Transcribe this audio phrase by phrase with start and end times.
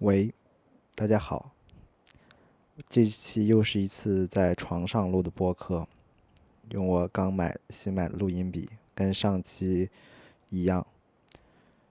[0.00, 0.32] 喂，
[0.94, 1.50] 大家好。
[2.88, 5.88] 这期又是一次在床上录的播客，
[6.70, 9.90] 用我刚买新买的录音笔，跟上期
[10.50, 10.86] 一样。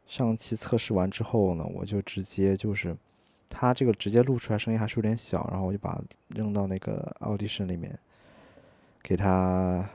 [0.05, 2.95] 上期测试完之后呢，我就直接就是
[3.49, 7.99] 它这个直接录出来声音还是有点小，然后我就把扔到那个 Audition 里面，
[9.03, 9.85] 给它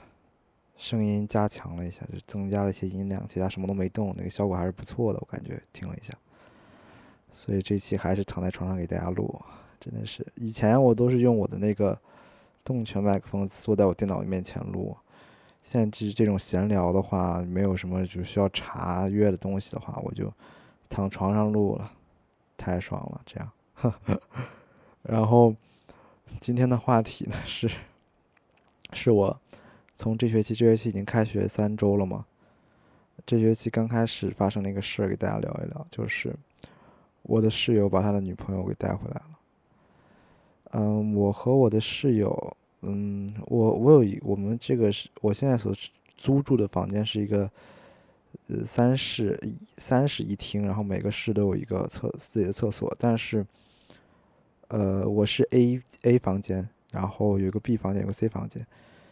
[0.77, 6.13] 声音加强了一下，就增加了一些音量，其他什么都没动，那个效果还是不错的，我感觉听了一下。
[7.33, 9.41] 所以这期还是躺在床上给大家录，
[9.81, 11.99] 真的是以前我都是用我的那个
[12.65, 14.97] 动圈麦克风坐在我电脑面前录，
[15.63, 20.33] 现在这这种闲聊的话，没有什么就需要查阅的东西的话，我就
[20.89, 21.91] 躺床上录了，
[22.57, 23.51] 太爽了，这样。
[25.03, 25.55] 然后
[26.39, 27.69] 今天的话题呢是，
[28.93, 29.41] 是我
[29.97, 32.25] 从这学期这学期已经开学三周了嘛，
[33.27, 36.37] 这学期刚开始发生了一个事儿，给大家聊一聊，就是。
[37.23, 39.27] 我的室友把他的女朋友给带回来了。
[40.73, 45.75] 嗯，我和我的室友，嗯，我我有一我们这个是我现在所
[46.17, 47.51] 租住的房间是一个
[48.47, 49.39] 呃三室
[49.77, 52.95] 三室一厅，然后每个室都有一个厕自己的厕所。
[52.99, 53.45] 但是，
[54.69, 58.67] 呃，我是 A A 房间，然后有一个 B 房间，有个 C 房间。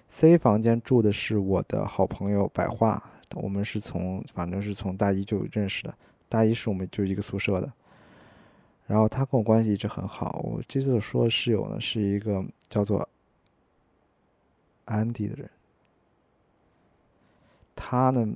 [0.08, 3.02] C 房间住的是我的好朋友百化，
[3.34, 5.94] 我们是从反正是从大一就认识的，
[6.28, 7.70] 大一是我们就一个宿舍的。
[8.90, 10.40] 然后他跟我关系一直很好。
[10.42, 13.08] 我这次说的室友呢，是一个叫做
[14.84, 15.48] 安迪的人。
[17.76, 18.34] 他呢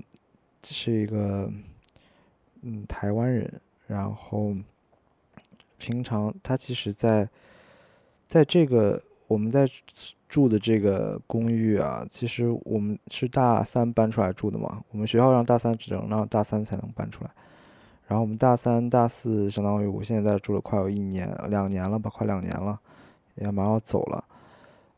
[0.62, 1.52] 是一个
[2.62, 4.54] 嗯台湾人，然后
[5.76, 7.28] 平常他其实，在
[8.28, 9.68] 在这个我们在
[10.28, 14.84] 住的这个公寓啊，其实我们是大三搬出来住的嘛。
[14.92, 17.30] 我们学校让大三只能让大三才能搬出来。
[18.06, 22.78] 然后我们大三、大四，相当于我现在住了快有一年、两年了吧，快两年了，
[23.36, 24.24] 也马上要走了。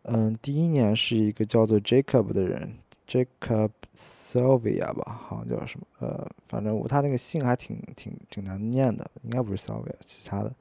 [0.03, 5.87] 嗯，第一年是一个叫做 Jacob 的人，Jacob Sylvia 吧，好像叫什么？
[6.01, 10.53] 呃，反正我他那个姓还挺挺挺难念的，应该不是 Sylvia，其他的。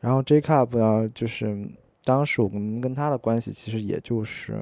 [0.00, 1.68] 然后 Jacob 呢，就是
[2.04, 4.60] 当时我们跟他的关系其实也就是，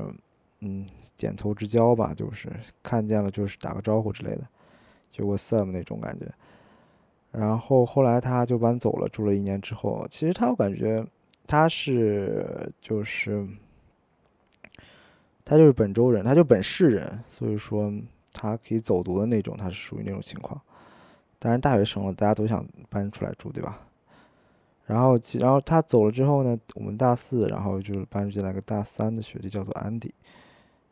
[0.61, 0.87] 嗯，
[1.17, 2.51] 点头之交吧，就是
[2.83, 4.47] 看见了就是打个招呼之类的，
[5.13, 6.27] 就过 Sam 那种感觉。
[7.37, 11.05] 然后后来他就搬走了，住了一年之后，其实他我感觉
[11.47, 13.45] 他是就是
[15.45, 17.93] 他就是本州人，他就本市人，所以说
[18.33, 20.61] 他可以走读的那种，他是属于那种情况。
[21.39, 23.81] 当然大学生了，大家都想搬出来住，对吧？
[24.87, 30.15] 然后然后他走了之后呢，我们大四，然后就是搬进来个大三的学弟，叫做安迪。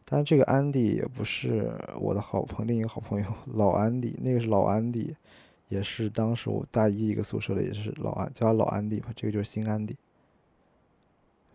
[0.04, 5.14] 但是这个安迪也不是我的好朋友另一个好朋友老安迪，那个是老安迪。
[5.72, 9.96] 也是当时我大一一个宿舍的，也是老安叫他老安迪吧，这个就是新安迪。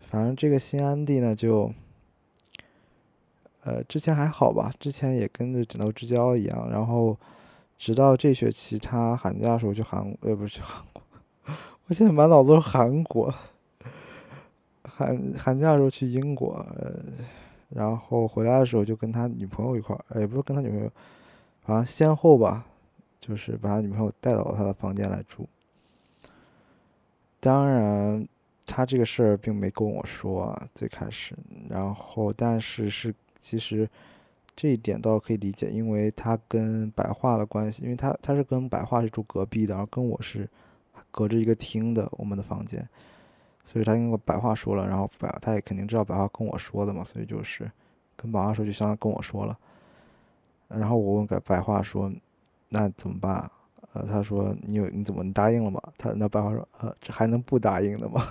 [0.00, 1.72] 反正这个新安迪呢，就，
[3.62, 7.16] 呃，之前还好吧，之前也跟着枕头之交一样，然后
[7.78, 11.02] 直到这学期他寒假的时候去韩，呃，不是去韩国，
[11.86, 13.32] 我现在满脑子都是韩国。
[14.82, 16.66] 寒寒假的时候去英国，
[17.68, 20.90] 然后回来的时候就跟他女朋友一块儿，也不是跟他女朋友，
[21.62, 22.66] 好像先后吧。
[23.20, 25.48] 就是把他女朋友带到他的房间来住。
[27.40, 28.26] 当然，
[28.66, 31.36] 他这个事儿并没跟我说啊最开始，
[31.68, 33.88] 然后但是是其实
[34.56, 40.48] 这一点倒可以理解，因为他跟白桦的关系，因为他他是跟白桦是住隔壁的，然后跟我是
[41.12, 42.88] 隔着一个厅的我们的房间，
[43.62, 47.70] 所以他跟白桦说了，然后白他也肯定知道白桦跟我说的嘛，所以就是
[48.16, 49.56] 跟白桦说就相当于跟我说了，
[50.66, 52.12] 然后我问白白桦说。
[52.68, 53.50] 那怎么办？
[53.94, 55.80] 呃，他说你有你怎么你答应了吗？
[55.96, 58.22] 他那白花说呃这还能不答应的吗？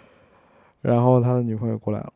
[0.80, 2.12] 然后他的女朋友过来了，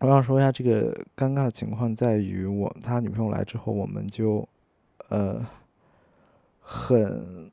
[0.00, 4.48] 我想说一下这个尴尬的情况在于我他女朋友来之后我们就
[5.08, 5.44] 呃
[6.60, 7.50] 很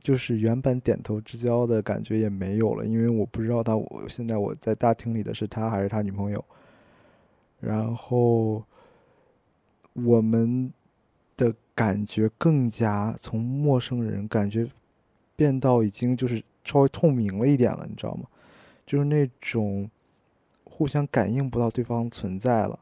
[0.00, 6.44] 就是原本点头之交的感觉也没有了，因为我不知道他我现在我在大厅里的是他还是他女朋友，
[7.60, 8.62] 然后
[9.94, 10.70] 我们。
[11.74, 14.68] 感觉更加从陌生人感觉
[15.34, 18.26] 变到已经就是稍微透明了一点了，你知道吗？
[18.86, 19.90] 就是那种
[20.62, 22.78] 互相感应不到对方存在了。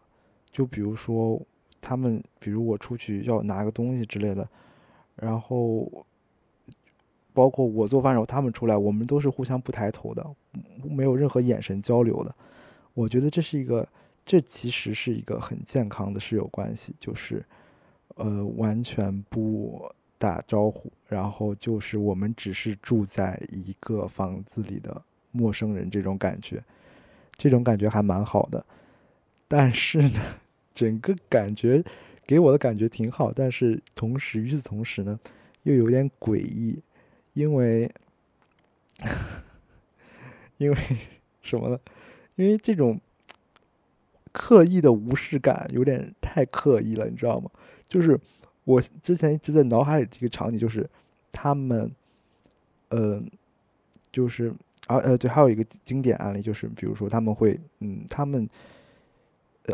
[0.50, 1.40] 就比如说
[1.80, 4.46] 他们，比如我出去要拿个东西之类的，
[5.16, 5.90] 然后
[7.32, 10.24] 包括我做饭时候他们出来，我们都是互相不抬头的，
[10.84, 12.34] 没有任何眼神交流的。
[12.92, 13.88] 我觉得这是一个，
[14.26, 17.42] 这其实是一个很健康的室友关系，就是。
[18.16, 26.62] 呃，完全不打招呼，然后就是我们只是住在一个房子里的陌生人，这种感觉，
[27.36, 28.64] 这种感觉还蛮好的。
[29.48, 30.20] 但是呢，
[30.74, 31.82] 整个感觉
[32.26, 35.18] 给我的感觉挺好，但是同时与此同时呢，
[35.64, 36.80] 又有点诡异，
[37.34, 37.90] 因为，
[40.58, 40.76] 因为
[41.40, 41.80] 什么呢？
[42.36, 43.00] 因为这种
[44.32, 47.50] 刻意的无视感有点太刻意了，你知道吗？
[47.92, 48.18] 就是
[48.64, 50.88] 我之前一直在脑海里这个场景，就是
[51.30, 51.90] 他们，
[52.88, 53.30] 嗯，
[54.10, 54.52] 就是
[54.86, 58.48] 而呃对，还有一个经典案例，就是比如说他们会，嗯，他们。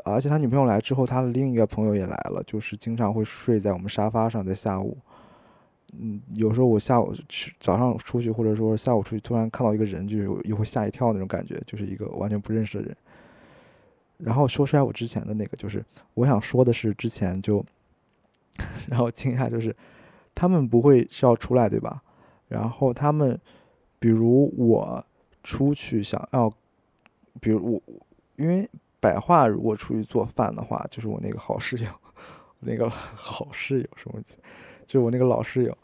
[0.05, 4.95] 而且他女朋友来之后，他的另一个朋友也来了，就是经常会睡在我们沙发上，在下午。
[5.99, 12.95] 嗯，有时候我下午去早上出去，或者说下午出去，突然看到一个人，就是又会吓一跳那种感觉，就是一个完全不认识的人。
[14.19, 15.83] 然后说出来我之前的那个，就是
[16.13, 17.65] 我想说的是，之前就，
[18.89, 19.75] 然后惊讶就是，
[20.35, 22.03] 他们不会是要出来对吧？
[22.49, 23.41] 然后他们，
[23.99, 25.05] 比如我
[25.43, 26.53] 出去想要，
[27.41, 27.95] 比如我，
[28.37, 28.69] 因为。
[29.01, 31.89] 百化如果出去做饭的话，就是我那个好室友，
[32.59, 34.21] 那个好室友什么？
[34.89, 35.79] 就我那个老室友。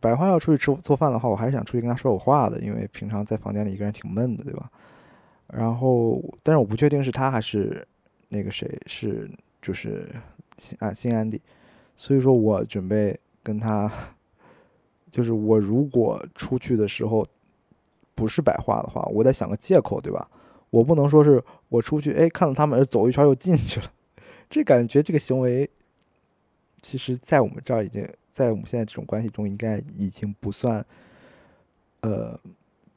[0.00, 4.68] 百化要出去吃做饭的话，我还是想出去跟他说会话的，因为平常在房间里一个人挺闷的，对吧？
[5.46, 7.86] 然后，但是我不确定是他还是
[8.28, 9.30] 那个谁是
[9.62, 10.12] 就是
[10.80, 11.40] 啊新安迪，
[12.00, 13.92] 所以说我准备跟他，
[15.10, 17.26] 就是我如果出去的时候
[18.14, 20.26] 不是白话的话，我得想个借口，对吧？
[20.70, 23.92] 我不能说是我出去，哎，看到他们走一圈又进去了，
[24.48, 25.68] 这感觉这个行为，
[26.80, 30.82] 其实，在我们这儿已经在我们现在这种关系中，应该已经不算，
[32.00, 32.40] 呃，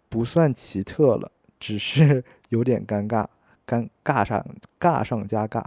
[0.07, 1.29] 不算奇特了，
[1.59, 3.27] 只是 有点尴尬，
[3.67, 4.45] 尴尬上
[4.79, 5.61] 尬上加尬。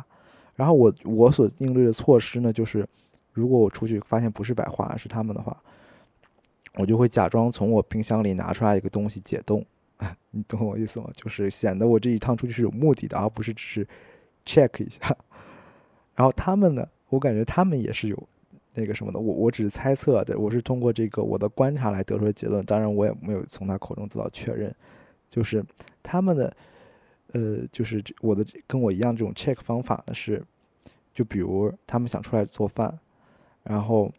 [0.55, 2.89] 然后我我所应对的措施呢，就是
[3.37, 5.55] 如果我出去发现不是百花是他们的话，
[6.75, 9.65] 我就会假装从我冰箱里拿出来一个东西解冻。
[10.31, 11.11] 你懂我意思吗？
[11.15, 13.87] 就是显得我这一趟出去是有目的的，而不是只是
[14.45, 15.15] check 一下。
[16.17, 18.29] 然后他们呢，我感觉他们也是有
[18.75, 19.21] 那个什么的。
[19.21, 22.65] 我我只是猜测的，我是通过这个我的观察来得出的结论。
[22.65, 24.75] 当然，我也没有从他口中得到确认。
[25.29, 25.65] 就是
[26.03, 26.57] 他们的，
[27.33, 30.45] 呃，就是我的跟我一样这种 check 方法呢是，
[31.13, 32.99] 就比如他们想出来做饭，
[33.67, 34.11] 然后，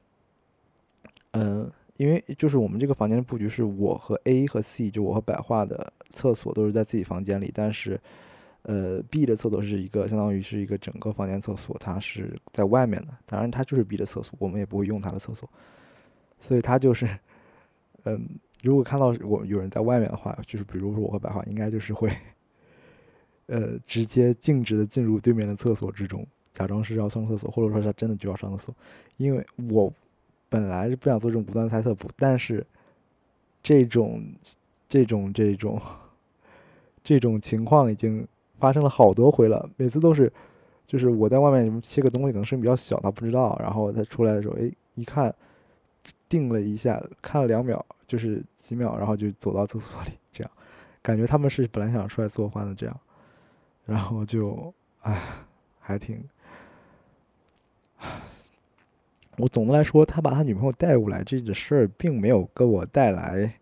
[1.31, 1.71] 嗯。
[1.97, 7.99] 因为就是我们这个房间的布局是我和 A 和 C，就我和百化的厕所都是在自己房间里，但是，
[8.61, 13.07] 呃，B 的厕所是一个相当于是一个整个房间厕所，它是在外面的。
[13.25, 15.49] 当然，它就是 B 的厕所，我们也不会用它的厕所，
[16.39, 17.09] 所以它就是，
[18.03, 18.29] 嗯，
[18.61, 22.15] 如果看到我有人在外面的话，就是比如说我和百化，应该就是会，
[23.47, 26.23] 呃，直接径直的进入对面的厕所之中，
[26.57, 28.75] 假装是要上厕所，或者说他真的就要上厕所，
[29.17, 29.91] 因为我。
[30.49, 32.65] 本来是不想做这种不断猜测，不，但是
[33.61, 34.23] 这种、
[34.87, 35.77] 这种、这种、
[37.03, 38.25] 这种情况已经
[38.57, 39.69] 发生了好多回了。
[39.75, 40.31] 每次都是，
[40.85, 45.35] 就是我在外面切个东西，可能声音比较小，他不知道，然后他出来的时候，哎，一看，
[46.29, 50.51] 定了一下，看了两秒，就是几秒，然后就走到厕所里，这样，
[51.01, 52.97] 感觉他们是本来想出来做饭的，这样，
[53.83, 55.21] 然后就，哎，
[55.77, 56.23] 还挺。
[59.37, 63.53] 我总的来说，他把他女朋友带过来这个事儿，并没有给我带来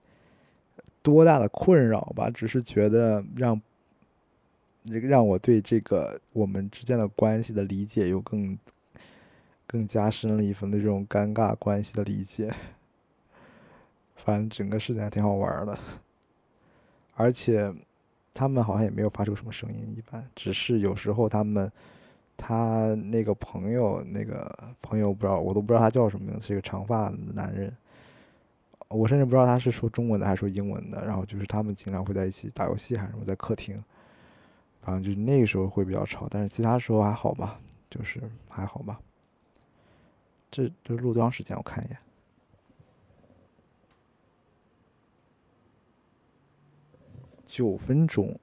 [1.01, 3.61] 多大的困扰吧，只是觉得让
[4.85, 8.57] 这个让我对这个我们之间的关系的理解又更
[9.67, 12.53] 更加深了一分的这种尴尬关系的理解。
[14.15, 15.77] 反正整个事情还挺好玩的，
[17.15, 17.73] 而且
[18.33, 21.71] 他们好像也没有发出什么声音，一般只是有时候他们。
[22.37, 27.75] 他那个朋友，那个朋友不知道，我都不知道他叫什么名字，是一个长发男人。
[28.89, 31.03] 我甚至不知道他是说中文的还是说英文的。
[31.05, 33.83] 然后就是他们经常会在一起打游戏，还是什么在客厅。
[34.81, 38.99] 反正就是那个时候会比较吵，但是其他时候还好吧，就是还好吧。
[40.51, 41.57] 这这录多长时间？
[41.57, 41.97] 我看一眼，
[47.45, 48.39] 九分钟，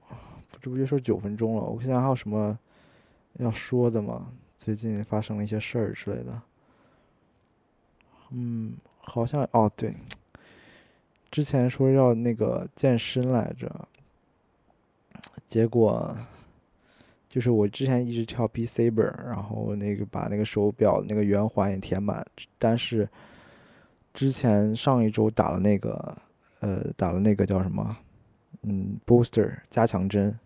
[0.61, 1.61] 这不就说九分钟了。
[1.63, 2.57] 我现在还有什么。
[3.39, 6.41] 要说的嘛，最近发生了一些事儿之类的。
[8.31, 9.93] 嗯，好像哦对，
[11.29, 13.87] 之前说要那个健身来着，
[15.45, 16.15] 结果
[17.27, 22.25] 就是我之前一直跳 B Saber，然后那个把那个手表那个圆环也填满，
[22.57, 23.07] 但是
[24.13, 26.17] 之前上一周打了那个
[26.59, 27.97] 呃打了那个叫什么
[28.61, 30.37] 嗯 Booster 加强针。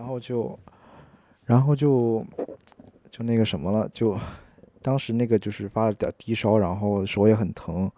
[0.00, 0.58] 然后就，
[1.44, 2.24] 然后就，
[3.10, 4.18] 就那个什么了，就
[4.80, 7.90] 当时那个就是发了点低烧，然后手也很疼，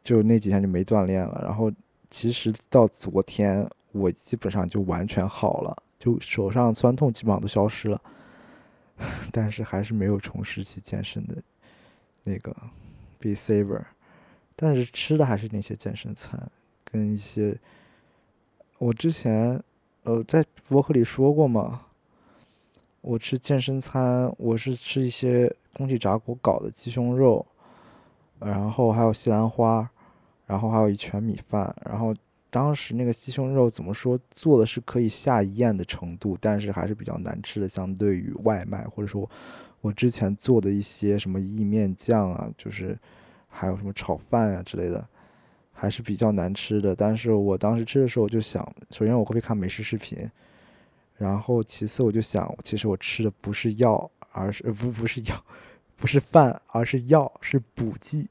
[0.00, 1.42] 就那几天就没锻炼了。
[1.42, 1.68] 然后
[2.10, 8.00] 其实到昨天，我基本上就完全好了，就手上酸痛基本上都消失了，
[9.32, 11.42] 但是还是没有重拾起健身的
[12.22, 12.54] 那个
[13.18, 13.82] be saver。
[14.54, 16.40] 但是吃的还是那些健身餐，
[16.84, 17.58] 跟一些
[18.78, 19.60] 我之前
[20.06, 21.80] 呃在博客里说过嘛。
[23.00, 27.44] 我吃健身餐，我是吃一些空气炸锅搞的鸡胸肉，
[28.38, 29.88] 然后还有西兰花，
[30.46, 31.74] 然后还有一圈米饭。
[31.84, 32.14] 然后
[32.50, 39.28] 当时那个鸡胸肉怎么说做的是可以下咽的程度，但是还是比较难吃的，相对于外卖或者说
[39.80, 42.96] 我之前做的一些什么意面酱啊，就是
[43.48, 45.04] 还有什么炒饭啊之类的，
[45.76, 46.96] 还是比较难吃的。
[46.96, 50.28] 但是我当时吃的时候我就想，首先我会看美食视频。
[51.18, 55.44] 然后，其次我就想，其实我吃的不是药，而是不不是药，
[55.96, 58.28] 不是饭，而是药，是补剂。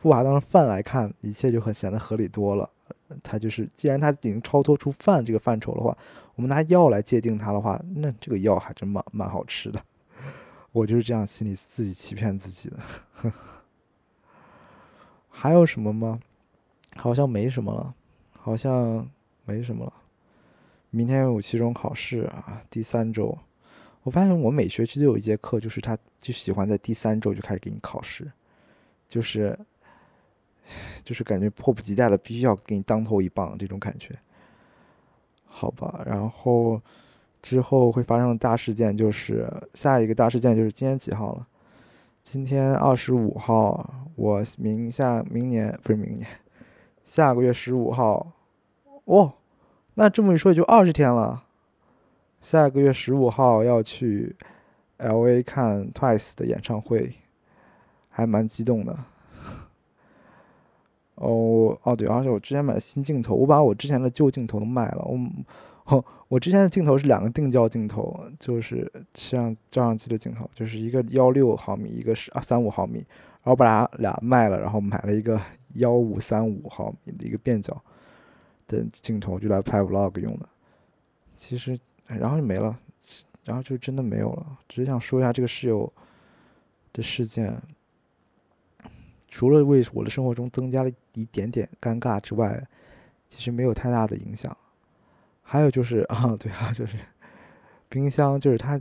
[0.00, 2.68] 不把它当成饭来看，一切就很显得合理多了。
[3.22, 5.96] 它就是，既然它已经超脱出饭这个范畴的话，
[6.34, 9.80] 我们拿药来界定它的话，那这个药还真蛮蛮好吃的。
[10.72, 12.78] 我就是这样心里自己欺骗自己的。
[15.28, 16.18] 还有什么吗？
[16.96, 17.94] 好像没什么了，
[18.32, 19.08] 好像
[19.44, 19.92] 没什么了。
[20.90, 23.38] 明天有期中考试啊，第三周，
[24.02, 28.30] 我发现我每学期都有一节课，就是他就喜欢在第三周就开始给你考试，
[29.08, 29.58] 就是，
[31.04, 34.18] 就是感觉迫不及待的必须要给你当头一棒这种感觉，
[35.44, 36.02] 好吧。
[36.04, 36.80] 然后
[37.40, 41.46] 之后会发生大事件，就是下一个大事件就是今天几号了？
[42.22, 46.28] 今天二十五号，我明下明年不是明年，
[47.10, 48.30] 下个月十五号，
[49.06, 49.32] 哦。
[49.94, 51.42] 那这么一说，也就二十天了。
[52.40, 54.36] 下个月十五号要去
[54.98, 57.16] L A 看 Twice 的演唱会，
[58.08, 58.96] 还蛮激动的。
[61.16, 65.04] 哦哦对，而且我之前买了新镜头，我把我之前的旧镜头都卖了。
[65.04, 73.04] 我我之前的镜头是两个定焦镜头，就是摄像照相机的镜头，就是一个幺六毫米，一个是啊三五毫米，
[73.42, 75.38] 然后把俩俩卖了，然后买了一个
[75.74, 77.76] 幺五三五毫米的一个变焦。
[78.66, 80.48] 的镜头就来拍 vlog 用的，
[81.34, 82.78] 其实然后就没了，
[83.42, 84.58] 然后就真的没有了。
[84.68, 85.92] 只是想说一下这个室友
[86.92, 87.60] 的事件，
[89.26, 92.64] 除了为我的生活中增加了一点点尴尬之外，
[93.28, 94.56] 其实没有太大的影响。
[95.42, 96.96] 还有就是 啊，对啊，就是
[97.88, 98.80] 冰箱，就是他，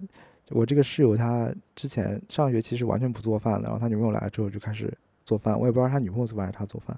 [0.49, 4.95] 我这个室友他之前上学期是完全不做饭的，然后他女朋友来了之后就开始
[5.29, 6.97] 做饭，我也不知道他女朋友做饭还是他做饭，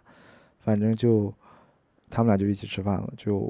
[0.60, 1.34] 反正就。
[2.14, 3.50] 他们俩就一起吃饭了，就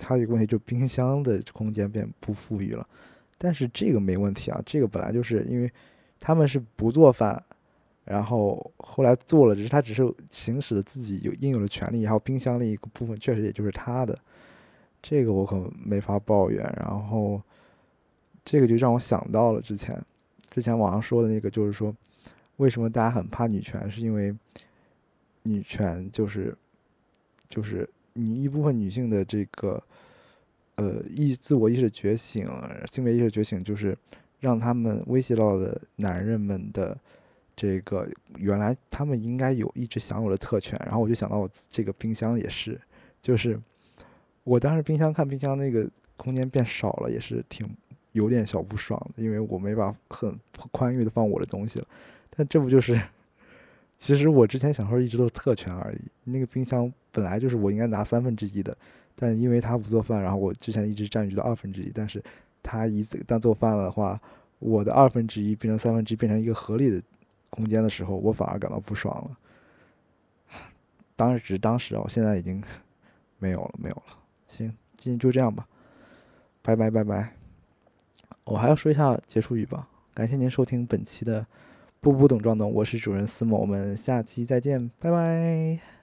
[0.00, 2.86] 还有一个问题，就冰箱的空间变不富裕了。
[3.36, 5.68] 但是这个没问题啊，这个本来就是因为
[6.20, 7.42] 他们是不做饭，
[8.04, 14.16] 然后后来做了，只是他只是行使了自己有应有的权利，然后冰箱另一个部分确实也就是他的，
[15.02, 16.62] 这个我可没法抱怨。
[16.78, 17.42] 然后
[18.44, 20.00] 这个就让我想到了之前
[20.48, 21.92] 之前网上说的那个，就是说
[22.60, 24.34] 为什么大家很怕女权，是因为
[25.42, 26.56] 女权就是。
[27.50, 29.82] 就是你一部分女性的这个，
[30.76, 32.48] 呃，意自我意识觉醒，
[32.88, 33.98] 性别意识觉醒，就是
[34.38, 36.96] 让他们威胁到的男人们的
[37.56, 40.80] 这个原来他们应该有一直享有的特权。
[40.84, 42.80] 然后我就想到我这个冰箱也是，
[43.20, 43.60] 就是
[44.44, 47.68] 我当时冰箱看冰箱那个空间变少了，也是挺
[48.12, 50.38] 有点小不爽的，因为我没法很
[50.70, 51.86] 宽裕的放我的东西了。
[52.30, 53.00] 但这不就是？
[53.96, 55.98] 其实我之前想说一直都是特权而已。
[56.24, 58.74] 那个冰箱本来就是我应该拿三分之一的，
[59.14, 61.90] 但是因为他不做饭，然后我之前一直占据了二分之一。
[61.94, 62.22] 但是
[62.62, 64.18] 他一旦做饭了的话，
[64.58, 67.02] 我的二分之一变成三分之一，变成一个合理的
[67.50, 70.58] 空间的时候，我反而感到不爽了。
[71.14, 72.62] 当时只是当时啊，我现在已经
[73.38, 74.16] 没有了，没有了。
[74.48, 75.68] 行，今天就这样吧，
[76.62, 77.34] 拜拜拜拜。
[78.44, 81.46] 我还要说一下结束语吧，感谢您收听本期的。
[82.00, 85.99] 不不懂装懂，我是主人思某，我们下期再见，拜拜。